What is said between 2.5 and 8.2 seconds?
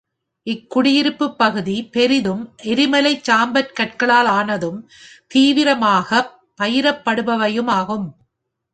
எரிமலைச் சாம்பல் கற்களால் ஆனதும் தீவிரமாகப் பயிரப்படுபவையும் ஆகும்.